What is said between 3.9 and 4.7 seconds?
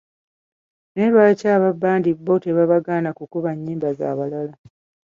z'abalala.